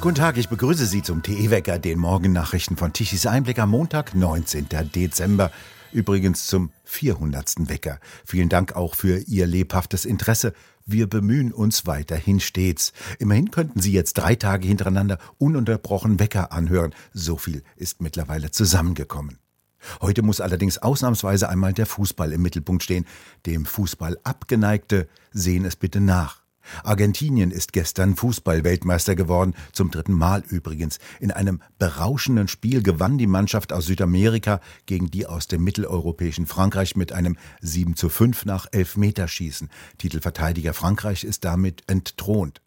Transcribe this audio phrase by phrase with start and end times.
[0.00, 4.68] Guten Tag, ich begrüße Sie zum TE-Wecker, den Morgennachrichten von Tichys Einblick am Montag, 19.
[4.94, 5.50] Dezember.
[5.90, 7.68] Übrigens zum 400.
[7.68, 7.98] Wecker.
[8.24, 10.52] Vielen Dank auch für Ihr lebhaftes Interesse.
[10.84, 12.92] Wir bemühen uns weiterhin stets.
[13.18, 16.94] Immerhin könnten Sie jetzt drei Tage hintereinander ununterbrochen Wecker anhören.
[17.12, 19.38] So viel ist mittlerweile zusammengekommen.
[20.00, 23.06] Heute muss allerdings ausnahmsweise einmal der Fußball im Mittelpunkt stehen.
[23.46, 26.45] Dem Fußball abgeneigte sehen es bitte nach.
[26.84, 30.98] Argentinien ist gestern Fußballweltmeister geworden, zum dritten Mal übrigens.
[31.20, 36.96] In einem berauschenden Spiel gewann die Mannschaft aus Südamerika gegen die aus dem mitteleuropäischen Frankreich
[36.96, 39.70] mit einem 7 zu 5 nach Elfmeterschießen.
[39.98, 42.60] Titelverteidiger Frankreich ist damit entthront.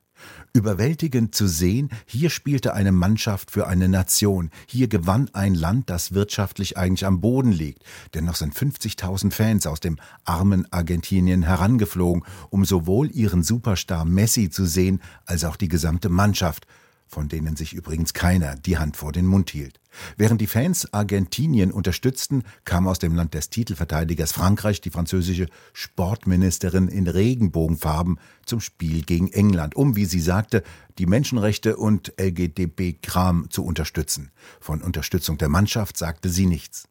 [0.54, 4.50] Überwältigend zu sehen, hier spielte eine Mannschaft für eine Nation.
[4.68, 7.84] Hier gewann ein Land, das wirtschaftlich eigentlich am Boden liegt.
[8.14, 14.66] Dennoch sind 50.000 Fans aus dem armen Argentinien herangeflogen, um sowohl ihren Superstar Messi zu
[14.66, 16.66] sehen, als auch die gesamte Mannschaft
[17.10, 19.80] von denen sich übrigens keiner die Hand vor den Mund hielt.
[20.16, 26.88] Während die Fans Argentinien unterstützten, kam aus dem Land des Titelverteidigers Frankreich die französische Sportministerin
[26.88, 30.64] in Regenbogenfarben zum Spiel gegen England, um, wie sie sagte,
[31.00, 34.32] die Menschenrechte und LGDB-Kram zu unterstützen.
[34.60, 36.88] Von Unterstützung der Mannschaft sagte sie nichts.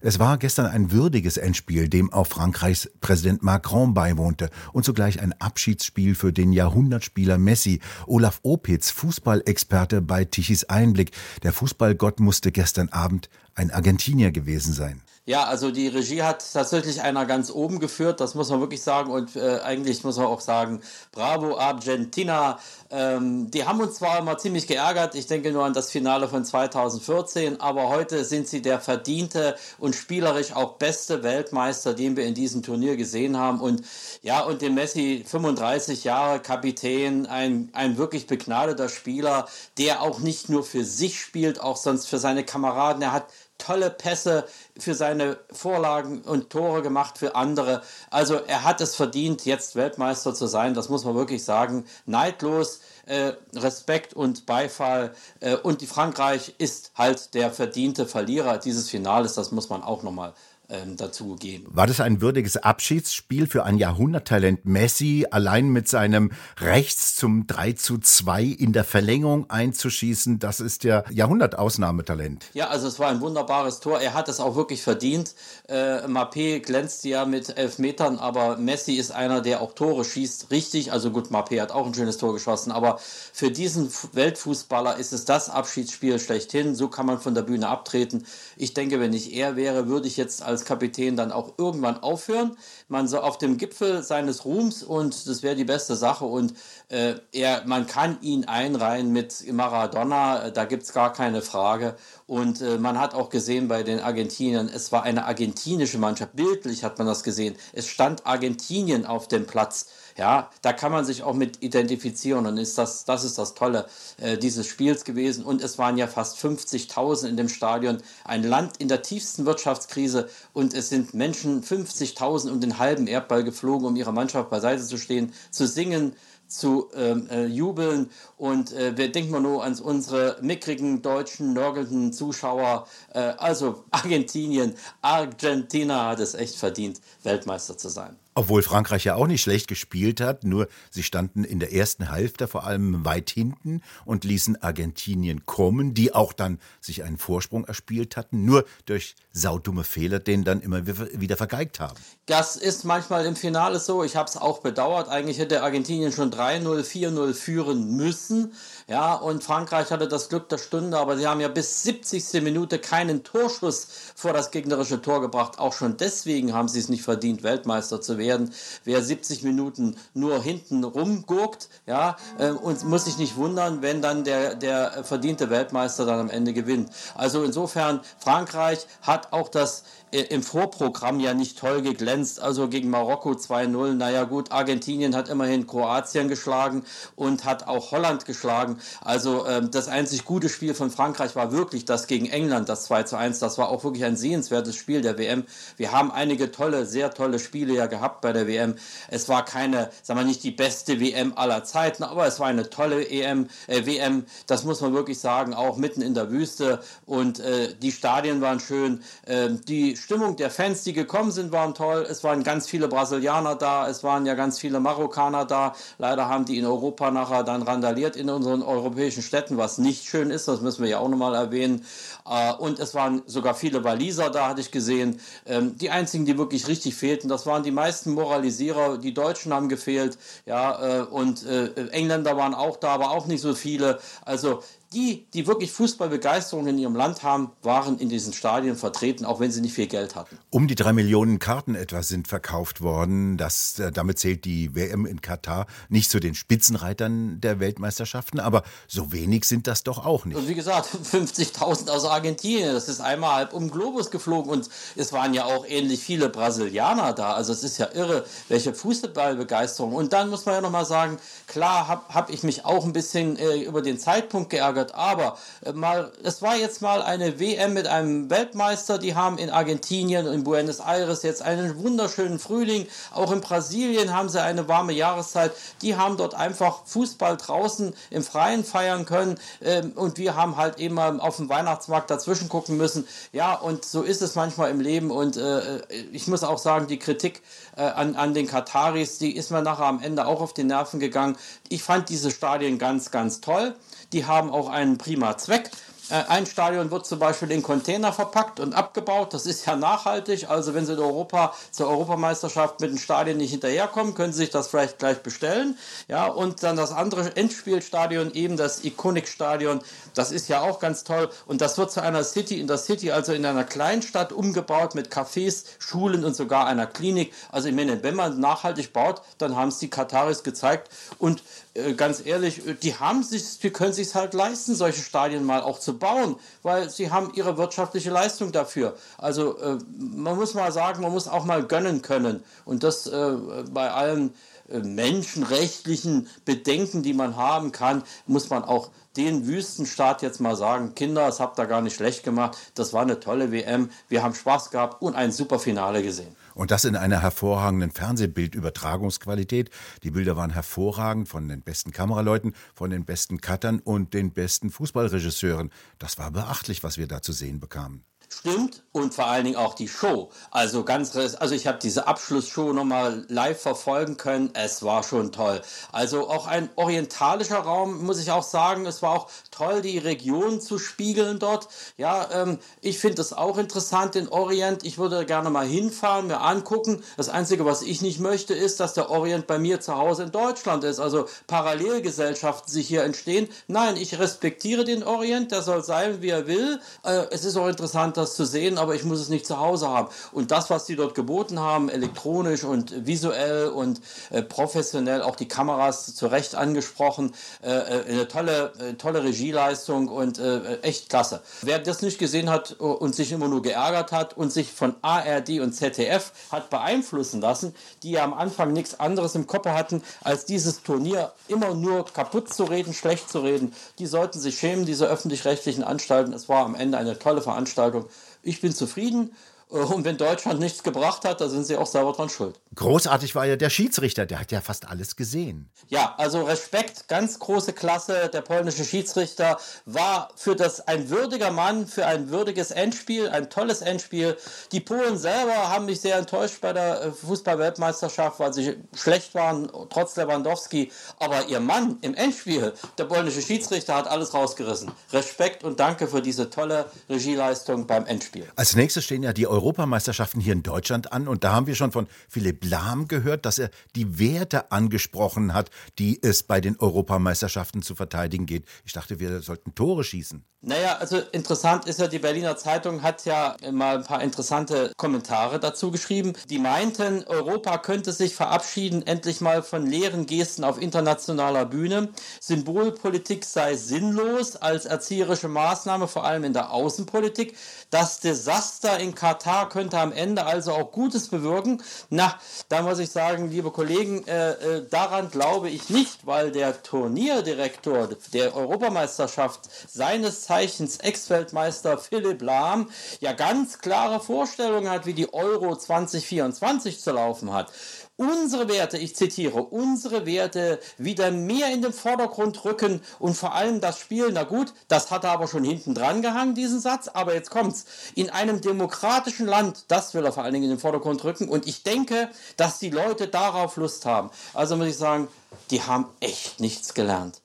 [0.00, 5.32] Es war gestern ein würdiges Endspiel, dem auch Frankreichs Präsident Macron beiwohnte und zugleich ein
[5.40, 7.80] Abschiedsspiel für den Jahrhundertspieler Messi.
[8.06, 11.10] Olaf Opitz, Fußballexperte bei Tichys Einblick.
[11.42, 15.02] Der Fußballgott musste gestern Abend ein Argentinier gewesen sein.
[15.28, 19.10] Ja, also die Regie hat tatsächlich einer ganz oben geführt, das muss man wirklich sagen.
[19.10, 20.80] Und äh, eigentlich muss man auch sagen,
[21.12, 22.58] bravo Argentina.
[22.90, 26.46] Ähm, die haben uns zwar immer ziemlich geärgert, ich denke nur an das Finale von
[26.46, 32.32] 2014, aber heute sind sie der verdiente und spielerisch auch beste Weltmeister, den wir in
[32.32, 33.60] diesem Turnier gesehen haben.
[33.60, 33.82] Und
[34.22, 40.48] ja, und den Messi, 35 Jahre Kapitän, ein, ein wirklich begnadeter Spieler, der auch nicht
[40.48, 43.02] nur für sich spielt, auch sonst für seine Kameraden.
[43.02, 43.26] Er hat
[43.58, 44.44] tolle Pässe
[44.78, 47.82] für seine Vorlagen und Tore gemacht für andere.
[48.10, 50.74] Also er hat es verdient, jetzt Weltmeister zu sein.
[50.74, 51.84] Das muss man wirklich sagen.
[52.06, 55.12] Neidlos, äh, Respekt und Beifall.
[55.40, 59.34] Äh, und die Frankreich ist halt der verdiente Verlierer dieses Finales.
[59.34, 60.32] Das muss man auch nochmal
[60.70, 61.66] ähm, dazu geben.
[61.70, 66.30] War das ein würdiges Abschiedsspiel für ein Jahrhunderttalent Messi, allein mit seinem
[66.60, 70.38] Rechts zum 3 zu 2 in der Verlängerung einzuschießen?
[70.38, 72.46] Das ist ja Jahrhundertausnahmetalent.
[72.52, 74.00] Ja, also es war ein wunderbares Tor.
[74.00, 75.34] Er hat es auch wirklich verdient.
[75.68, 80.50] Äh, Mappé glänzt ja mit elf Metern, aber Messi ist einer, der auch Tore schießt.
[80.50, 82.98] Richtig, also gut, Mappé hat auch ein schönes Tor geschossen, aber
[83.32, 86.74] für diesen Weltfußballer ist es das Abschiedsspiel schlechthin.
[86.74, 88.26] So kann man von der Bühne abtreten.
[88.56, 92.02] Ich denke, wenn ich er wäre, würde ich jetzt als als Kapitän dann auch irgendwann
[92.02, 92.56] aufhören.
[92.88, 96.54] Man so auf dem Gipfel seines Ruhms und das wäre die beste Sache und
[96.88, 101.94] äh, er, man kann ihn einreihen mit Maradona, äh, da gibt es gar keine Frage.
[102.26, 106.82] Und äh, man hat auch gesehen bei den Argentiniern, es war eine argentinische Mannschaft, bildlich
[106.82, 107.54] hat man das gesehen.
[107.72, 109.86] Es stand Argentinien auf dem Platz.
[110.18, 113.86] Ja, da kann man sich auch mit identifizieren und ist das, das ist das Tolle
[114.20, 115.44] äh, dieses Spiels gewesen.
[115.44, 120.28] Und es waren ja fast 50.000 in dem Stadion, ein Land in der tiefsten Wirtschaftskrise
[120.52, 124.98] und es sind Menschen 50.000 um den halben Erdball geflogen, um ihrer Mannschaft beiseite zu
[124.98, 126.16] stehen, zu singen,
[126.48, 128.10] zu ähm, äh, jubeln.
[128.36, 132.88] Und äh, wir denken mal nur an unsere mickrigen deutschen, nörgelnden Zuschauer.
[133.14, 138.16] Äh, also Argentinien, Argentina hat es echt verdient, Weltmeister zu sein.
[138.38, 142.46] Obwohl Frankreich ja auch nicht schlecht gespielt hat, nur sie standen in der ersten Hälfte
[142.46, 148.16] vor allem weit hinten und ließen Argentinien kommen, die auch dann sich einen Vorsprung erspielt
[148.16, 151.98] hatten, nur durch saudumme Fehler, den dann immer wieder vergeigt haben.
[152.26, 154.04] Das ist manchmal im Finale so.
[154.04, 155.08] Ich habe es auch bedauert.
[155.08, 158.52] Eigentlich hätte Argentinien schon 3-0, 4-0 führen müssen.
[158.90, 162.42] Ja, und Frankreich hatte das Glück der Stunde, aber sie haben ja bis 70.
[162.42, 165.58] Minute keinen Torschuss vor das gegnerische Tor gebracht.
[165.58, 168.50] Auch schon deswegen haben sie es nicht verdient, Weltmeister zu werden.
[168.84, 174.24] Wer 70 Minuten nur hinten rumgurkt, ja, äh, und muss sich nicht wundern, wenn dann
[174.24, 176.88] der, der verdiente Weltmeister dann am Ende gewinnt.
[177.14, 182.40] Also insofern, Frankreich hat auch das äh, im Vorprogramm ja nicht toll geglänzt.
[182.40, 183.94] Also gegen Marokko 2-0.
[183.94, 186.84] Naja gut, Argentinien hat immerhin Kroatien geschlagen
[187.16, 188.77] und hat auch Holland geschlagen.
[189.02, 192.98] Also ähm, das einzig gute Spiel von Frankreich war wirklich das gegen England, das 2
[193.12, 193.38] 1.
[193.38, 195.44] Das war auch wirklich ein sehenswertes Spiel der WM.
[195.76, 198.74] Wir haben einige tolle, sehr tolle Spiele ja gehabt bei der WM.
[199.08, 202.70] Es war keine, sagen wir nicht die beste WM aller Zeiten, aber es war eine
[202.70, 204.24] tolle EM, äh, WM.
[204.46, 206.80] Das muss man wirklich sagen, auch mitten in der Wüste.
[207.06, 209.02] Und äh, die Stadien waren schön.
[209.26, 212.06] Äh, die Stimmung der Fans, die gekommen sind, waren toll.
[212.08, 215.74] Es waren ganz viele Brasilianer da, es waren ja ganz viele Marokkaner da.
[215.98, 220.30] Leider haben die in Europa nachher dann randaliert in unseren europäischen Städten, was nicht schön
[220.30, 221.84] ist, das müssen wir ja auch nochmal erwähnen.
[222.28, 225.20] Äh, und es waren sogar viele Waliser da, hatte ich gesehen.
[225.46, 228.98] Ähm, die einzigen, die wirklich richtig fehlten, das waren die meisten Moralisierer.
[228.98, 233.40] Die Deutschen haben gefehlt, ja, äh, und äh, Engländer waren auch da, aber auch nicht
[233.40, 233.98] so viele.
[234.24, 234.62] Also
[234.92, 239.50] die, die wirklich Fußballbegeisterung in ihrem Land haben, waren in diesen Stadien vertreten, auch wenn
[239.50, 240.38] sie nicht viel Geld hatten.
[240.50, 243.36] Um die drei Millionen Karten etwa sind verkauft worden.
[243.36, 248.62] Das, äh, damit zählt die WM in Katar nicht zu den Spitzenreitern der Weltmeisterschaften, aber
[248.86, 250.36] so wenig sind das doch auch nicht.
[250.36, 255.12] Und wie gesagt, 50.000 aus Argentinien, das ist einmal halb um Globus geflogen und es
[255.12, 257.34] waren ja auch ähnlich viele Brasilianer da.
[257.34, 259.92] Also es ist ja irre, welche Fußballbegeisterung.
[259.92, 263.36] Und dann muss man ja nochmal sagen, klar habe hab ich mich auch ein bisschen
[263.36, 264.94] äh, über den Zeitpunkt geärgert geärgert.
[264.94, 268.98] Aber äh, mal, es war jetzt mal eine WM mit einem Weltmeister.
[268.98, 272.86] Die haben in Argentinien, in Buenos Aires jetzt einen wunderschönen Frühling.
[273.12, 275.52] Auch in Brasilien haben sie eine warme Jahreszeit.
[275.82, 279.38] Die haben dort einfach Fußball draußen im Freien feiern können.
[279.62, 283.06] Ähm, und wir haben halt eben auf dem Weihnachtsmarkt dazwischen gucken müssen.
[283.32, 285.10] Ja, und so ist es manchmal im Leben.
[285.10, 285.80] Und äh,
[286.12, 287.42] ich muss auch sagen, die Kritik
[287.76, 291.00] äh, an, an den Kataris, die ist mir nachher am Ende auch auf die Nerven
[291.00, 291.36] gegangen.
[291.68, 293.74] Ich fand diese Stadien ganz, ganz toll.
[294.12, 295.70] Die haben auch einen prima Zweck.
[296.10, 299.34] Äh, ein Stadion wird zum Beispiel in Container verpackt und abgebaut.
[299.34, 300.48] Das ist ja nachhaltig.
[300.48, 304.50] Also wenn Sie in Europa zur Europameisterschaft mit dem Stadion nicht hinterherkommen, können Sie sich
[304.50, 305.78] das vielleicht gleich bestellen.
[306.08, 309.80] Ja, und dann das andere Endspielstadion, eben das Iconic-Stadion,
[310.14, 311.28] das ist ja auch ganz toll.
[311.46, 315.12] Und das wird zu einer City in der City, also in einer Kleinstadt umgebaut mit
[315.12, 317.32] Cafés, Schulen und sogar einer Klinik.
[317.50, 320.90] Also ich meine, wenn man nachhaltig baut, dann haben es die Kataris gezeigt.
[321.18, 321.42] Und
[321.74, 325.78] äh, ganz ehrlich, die haben sich, die können sich halt leisten, solche Stadien mal auch
[325.78, 328.96] zu bauen, weil sie haben ihre wirtschaftliche Leistung dafür.
[329.16, 333.36] Also äh, man muss mal sagen, man muss auch mal gönnen können und das äh,
[333.70, 334.34] bei allen
[334.70, 340.94] äh, menschenrechtlichen Bedenken, die man haben kann, muss man auch den Wüstenstaat jetzt mal sagen,
[340.94, 344.34] Kinder, das habt ihr gar nicht schlecht gemacht, das war eine tolle WM, wir haben
[344.34, 346.36] Spaß gehabt und ein super Finale gesehen.
[346.58, 349.70] Und das in einer hervorragenden Fernsehbildübertragungsqualität.
[350.02, 354.70] Die Bilder waren hervorragend von den besten Kameraleuten, von den besten Cuttern und den besten
[354.70, 355.70] Fußballregisseuren.
[356.00, 358.07] Das war beachtlich, was wir da zu sehen bekamen.
[358.30, 360.30] Stimmt und vor allen Dingen auch die Show.
[360.50, 364.50] Also ganz, also ich habe diese Abschlussshow nochmal live verfolgen können.
[364.52, 365.62] Es war schon toll.
[365.92, 368.84] Also auch ein orientalischer Raum, muss ich auch sagen.
[368.84, 371.68] Es war auch toll, die Region zu spiegeln dort.
[371.96, 374.84] Ja, ähm, ich finde es auch interessant, den Orient.
[374.84, 377.02] Ich würde gerne mal hinfahren, mir angucken.
[377.16, 380.32] Das Einzige, was ich nicht möchte, ist, dass der Orient bei mir zu Hause in
[380.32, 381.00] Deutschland ist.
[381.00, 383.48] Also Parallelgesellschaften sich hier entstehen.
[383.68, 385.50] Nein, ich respektiere den Orient.
[385.50, 386.78] Der soll sein, wie er will.
[387.04, 389.88] Äh, es ist auch interessant, das zu sehen, aber ich muss es nicht zu Hause
[389.88, 390.08] haben.
[390.32, 395.48] Und das, was die dort geboten haben, elektronisch und visuell und äh, professionell, auch die
[395.48, 397.32] Kameras zu Recht angesprochen,
[397.62, 401.40] äh, äh eine tolle, äh, tolle Regieleistung und äh, echt klasse.
[401.62, 405.60] Wer das nicht gesehen hat und sich immer nur geärgert hat und sich von ARD
[405.60, 410.44] und ZDF hat beeinflussen lassen, die ja am Anfang nichts anderes im Kopf hatten, als
[410.44, 415.06] dieses Turnier immer nur kaputt zu reden, schlecht zu reden, die sollten sich schämen, diese
[415.06, 416.32] öffentlich-rechtlichen Anstalten.
[416.32, 418.06] Es war am Ende eine tolle Veranstaltung
[418.42, 419.32] ich bin zufrieden
[419.68, 422.58] und wenn Deutschland nichts gebracht hat, da sind sie auch selber dran schuld.
[422.74, 425.70] Großartig war ja der Schiedsrichter, der hat ja fast alles gesehen.
[425.88, 428.30] Ja, also Respekt, ganz große Klasse.
[428.32, 433.82] Der polnische Schiedsrichter war für das ein würdiger Mann, für ein würdiges Endspiel, ein tolles
[433.82, 434.36] Endspiel.
[434.72, 439.70] Die Polen selber haben mich sehr enttäuscht bei der äh, Fußball-Weltmeisterschaft, weil sie schlecht waren,
[439.90, 440.90] trotz Lewandowski.
[441.18, 444.92] Aber ihr Mann im Endspiel, der polnische Schiedsrichter, hat alles rausgerissen.
[445.12, 448.46] Respekt und danke für diese tolle Regieleistung beim Endspiel.
[448.56, 451.90] Als nächstes stehen ja die Europameisterschaften hier in Deutschland an und da haben wir schon
[451.90, 457.82] von Philipp Lahm gehört, dass er die Werte angesprochen hat, die es bei den Europameisterschaften
[457.82, 458.64] zu verteidigen geht.
[458.84, 460.44] Ich dachte, wir sollten Tore schießen.
[460.60, 465.60] Naja, also interessant ist ja, die Berliner Zeitung hat ja mal ein paar interessante Kommentare
[465.60, 466.32] dazu geschrieben.
[466.50, 472.08] Die meinten, Europa könnte sich verabschieden, endlich mal von leeren Gesten auf internationaler Bühne.
[472.40, 477.56] Symbolpolitik sei sinnlos als erzieherische Maßnahme, vor allem in der Außenpolitik.
[477.90, 481.82] Das Desaster in Katar könnte am Ende also auch Gutes bewirken.
[482.10, 482.34] Na,
[482.68, 488.08] da muss ich sagen, liebe Kollegen, äh, äh, daran glaube ich nicht, weil der Turnierdirektor
[488.32, 492.90] der Europameisterschaft seines Zeichens Ex-Weltmeister Philipp Lahm
[493.20, 497.72] ja ganz klare Vorstellungen hat, wie die Euro 2024 zu laufen hat.
[498.18, 503.80] Unsere Werte, ich zitiere, unsere Werte wieder mehr in den Vordergrund rücken und vor allem
[503.80, 507.34] das Spiel, na gut, das hat er aber schon hinten dran gehangen, diesen Satz, aber
[507.34, 507.86] jetzt kommt's.
[508.16, 511.66] In einem demokratischen Land, das will er vor allen Dingen in den Vordergrund rücken und
[511.66, 514.30] ich denke, dass die Leute darauf Lust haben.
[514.52, 515.28] Also muss ich sagen,
[515.70, 517.40] die haben echt nichts gelernt.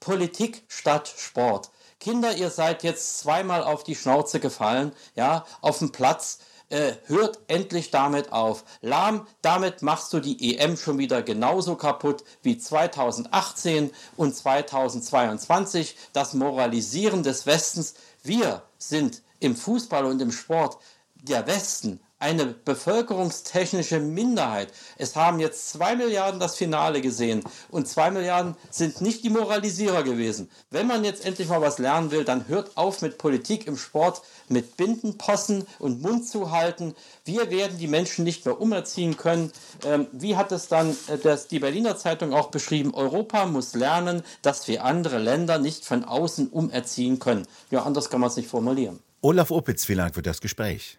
[0.00, 1.70] Politik statt Sport.
[1.98, 6.38] Kinder, ihr seid jetzt zweimal auf die Schnauze gefallen, ja, auf dem Platz.
[6.70, 8.64] Äh, hört endlich damit auf.
[8.80, 15.96] Lahm, damit machst du die EM schon wieder genauso kaputt wie 2018 und 2022.
[16.12, 17.94] Das Moralisieren des Westens.
[18.22, 20.78] Wir sind im Fußball und im Sport
[21.16, 24.72] der Westen eine bevölkerungstechnische Minderheit.
[24.96, 30.02] Es haben jetzt zwei Milliarden das Finale gesehen und zwei Milliarden sind nicht die Moralisierer
[30.02, 30.50] gewesen.
[30.70, 34.22] Wenn man jetzt endlich mal was lernen will, dann hört auf mit Politik im Sport,
[34.48, 36.94] mit Binden, Possen und Mund zu halten.
[37.24, 39.50] Wir werden die Menschen nicht mehr umerziehen können.
[39.84, 42.92] Ähm, wie hat es dann äh, das, die Berliner Zeitung auch beschrieben?
[42.94, 47.46] Europa muss lernen, dass wir andere Länder nicht von außen umerziehen können.
[47.70, 48.98] Ja, anders kann man es nicht formulieren.
[49.22, 50.98] Olaf Opitz, vielen Dank für das Gespräch.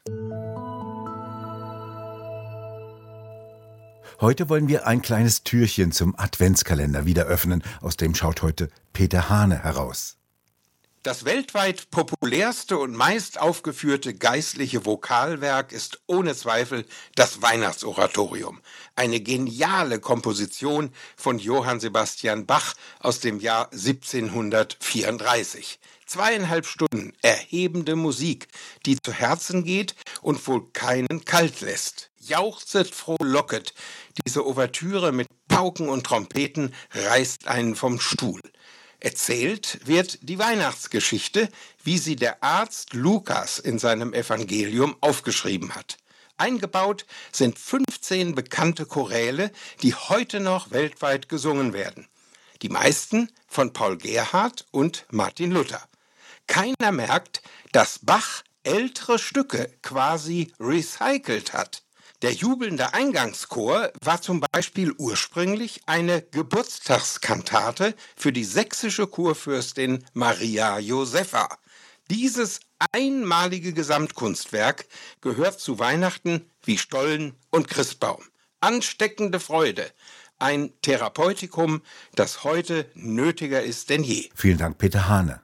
[4.22, 7.64] Heute wollen wir ein kleines Türchen zum Adventskalender wieder öffnen.
[7.82, 10.18] Aus dem schaut heute Peter Hane heraus.
[11.02, 16.86] Das weltweit populärste und meist aufgeführte geistliche Vokalwerk ist ohne Zweifel
[17.16, 18.62] das Weihnachtsoratorium,
[18.94, 25.80] eine geniale Komposition von Johann Sebastian Bach aus dem Jahr 1734.
[26.06, 28.50] Zweieinhalb Stunden erhebende Musik,
[28.86, 32.11] die zu Herzen geht und wohl keinen kalt lässt.
[32.28, 33.74] Jauchzet, frohlocket,
[34.26, 38.42] diese Ouvertüre mit Pauken und Trompeten reißt einen vom Stuhl.
[39.00, 41.50] Erzählt wird die Weihnachtsgeschichte,
[41.84, 45.98] wie sie der Arzt Lukas in seinem Evangelium aufgeschrieben hat.
[46.38, 49.52] Eingebaut sind 15 bekannte Choräle,
[49.82, 52.08] die heute noch weltweit gesungen werden.
[52.62, 55.82] Die meisten von Paul Gerhardt und Martin Luther.
[56.46, 61.84] Keiner merkt, dass Bach ältere Stücke quasi recycelt hat.
[62.22, 71.58] Der jubelnde Eingangschor war zum Beispiel ursprünglich eine Geburtstagskantate für die sächsische Kurfürstin Maria Josepha.
[72.12, 72.60] Dieses
[72.92, 74.86] einmalige Gesamtkunstwerk
[75.22, 78.22] gehört zu Weihnachten wie Stollen und Christbaum.
[78.60, 79.90] Ansteckende Freude,
[80.38, 81.82] ein Therapeutikum,
[82.14, 84.30] das heute nötiger ist denn je.
[84.36, 85.42] Vielen Dank, Peter Hane.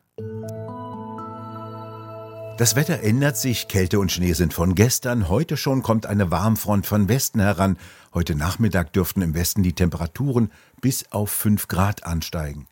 [2.58, 5.30] Das Wetter ändert sich, Kälte und Schnee sind von gestern.
[5.30, 7.78] Heute schon kommt eine Warmfront von Westen heran.
[8.16, 12.66] Heute Nachmittag dürften im Westen die Temperaturen bis auf 5 Grad ansteigen.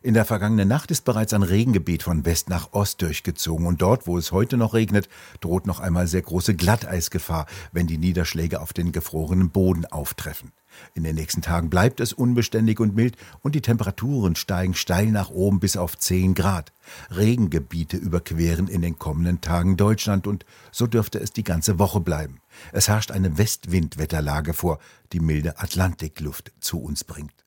[0.00, 4.06] In der vergangenen Nacht ist bereits ein Regengebiet von West nach Ost durchgezogen und dort,
[4.06, 5.08] wo es heute noch regnet,
[5.40, 10.52] droht noch einmal sehr große Glatteisgefahr, wenn die Niederschläge auf den gefrorenen Boden auftreffen.
[10.94, 15.30] In den nächsten Tagen bleibt es unbeständig und mild und die Temperaturen steigen steil nach
[15.30, 16.72] oben bis auf 10 Grad.
[17.10, 22.40] Regengebiete überqueren in den kommenden Tagen Deutschland und so dürfte es die ganze Woche bleiben.
[22.72, 24.78] Es herrscht eine Westwindwetterlage vor,
[25.12, 27.41] die milde Atlantikluft zu uns bringt.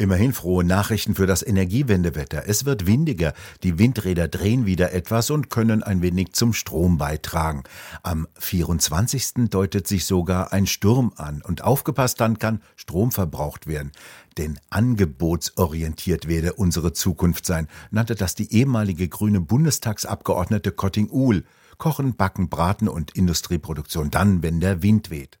[0.00, 2.44] Immerhin frohe Nachrichten für das Energiewendewetter.
[2.46, 7.64] Es wird windiger, die Windräder drehen wieder etwas und können ein wenig zum Strom beitragen.
[8.02, 9.50] Am 24.
[9.50, 13.92] deutet sich sogar ein Sturm an und aufgepasst dann kann Strom verbraucht werden.
[14.38, 21.44] Denn angebotsorientiert werde unsere Zukunft sein, nannte das die ehemalige grüne Bundestagsabgeordnete Kotting-Uhl.
[21.76, 25.40] Kochen, Backen, Braten und Industrieproduktion dann, wenn der Wind weht.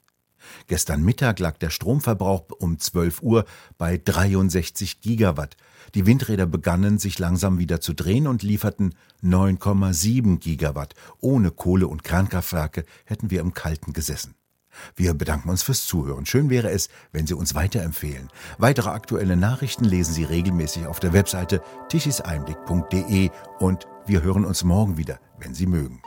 [0.66, 3.44] Gestern Mittag lag der Stromverbrauch um 12 Uhr
[3.78, 5.56] bei 63 Gigawatt.
[5.94, 10.94] Die Windräder begannen sich langsam wieder zu drehen und lieferten 9,7 Gigawatt.
[11.20, 14.34] Ohne Kohle- und Kernkraftwerke hätten wir im Kalten gesessen.
[14.94, 16.26] Wir bedanken uns fürs Zuhören.
[16.26, 18.28] Schön wäre es, wenn Sie uns weiterempfehlen.
[18.58, 24.96] Weitere aktuelle Nachrichten lesen Sie regelmäßig auf der Webseite tichiseinblick.de und wir hören uns morgen
[24.96, 26.02] wieder, wenn Sie mögen.